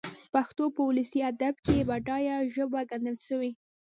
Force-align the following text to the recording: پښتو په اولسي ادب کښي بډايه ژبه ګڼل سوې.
پښتو 0.33 0.63
په 0.75 0.79
اولسي 0.87 1.19
ادب 1.31 1.55
کښي 1.65 1.79
بډايه 1.89 2.35
ژبه 2.55 2.79
ګڼل 2.89 3.17
سوې. 3.27 3.51